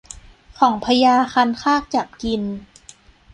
[0.59, 2.41] ของพญาคันคากจับกิน